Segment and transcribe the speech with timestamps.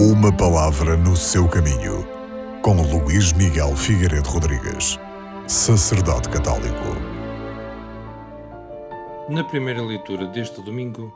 [0.00, 2.06] Uma palavra no seu caminho,
[2.62, 4.96] com Luís Miguel Figueiredo Rodrigues,
[5.48, 6.84] sacerdote católico.
[9.28, 11.12] Na primeira leitura deste domingo,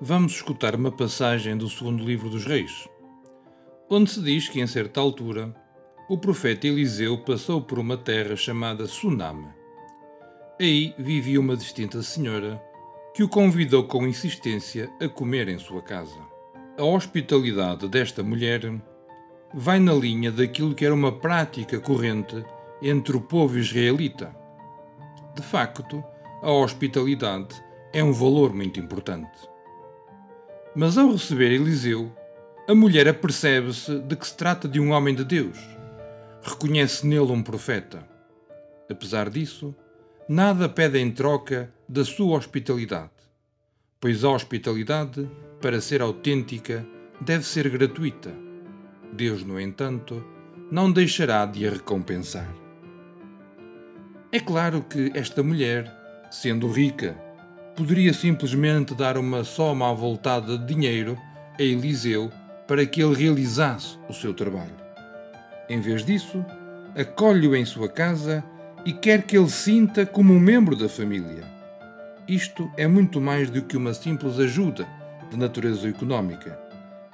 [0.00, 2.88] vamos escutar uma passagem do segundo livro dos Reis,
[3.88, 5.54] onde se diz que em certa altura
[6.10, 9.54] o profeta Eliseu passou por uma terra chamada Sunama.
[10.60, 12.60] Aí vivia uma distinta senhora
[13.14, 16.37] que o convidou com insistência a comer em sua casa.
[16.78, 18.60] A hospitalidade desta mulher
[19.52, 22.44] vai na linha daquilo que era uma prática corrente
[22.80, 24.32] entre o povo israelita.
[25.34, 26.04] De facto,
[26.40, 27.60] a hospitalidade
[27.92, 29.36] é um valor muito importante.
[30.72, 32.12] Mas ao receber Eliseu,
[32.68, 35.58] a mulher apercebe-se de que se trata de um homem de Deus.
[36.44, 38.08] Reconhece nele um profeta.
[38.88, 39.74] Apesar disso,
[40.28, 43.10] nada pede em troca da sua hospitalidade,
[44.00, 45.28] pois a hospitalidade,
[45.60, 46.86] para ser autêntica,
[47.20, 48.32] deve ser gratuita.
[49.12, 50.24] Deus, no entanto,
[50.70, 52.48] não deixará de a recompensar.
[54.30, 55.90] É claro que esta mulher,
[56.30, 57.16] sendo rica,
[57.74, 61.18] poderia simplesmente dar uma soma voltada de dinheiro
[61.58, 62.30] a Eliseu
[62.66, 64.76] para que ele realizasse o seu trabalho.
[65.68, 66.44] Em vez disso,
[66.94, 68.44] acolhe-o em sua casa
[68.84, 71.44] e quer que ele sinta como um membro da família.
[72.28, 74.86] Isto é muito mais do que uma simples ajuda
[75.30, 76.58] de natureza económica.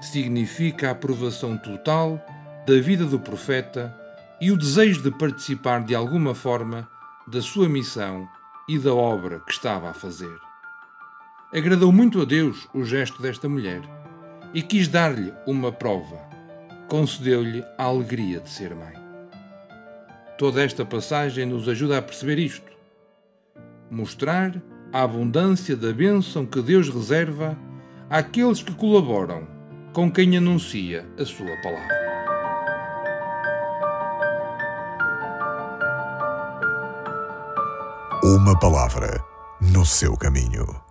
[0.00, 2.24] Significa a aprovação total
[2.66, 3.94] da vida do profeta
[4.40, 6.88] e o desejo de participar de alguma forma
[7.26, 8.28] da sua missão
[8.68, 10.36] e da obra que estava a fazer.
[11.52, 13.82] Agradou muito a Deus o gesto desta mulher
[14.52, 16.18] e quis dar-lhe uma prova.
[16.88, 18.94] Concedeu-lhe a alegria de ser mãe.
[20.36, 22.72] Toda esta passagem nos ajuda a perceber isto.
[23.90, 24.60] Mostrar
[24.92, 27.56] a abundância da bênção que Deus reserva
[28.10, 29.46] àqueles que colaboram
[29.92, 32.04] com quem anuncia a sua palavra.
[38.22, 39.22] Uma palavra
[39.60, 40.83] no seu caminho.